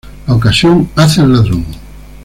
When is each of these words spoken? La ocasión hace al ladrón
La 0.25 0.33
ocasión 0.33 0.89
hace 0.95 1.21
al 1.21 1.31
ladrón 1.31 1.63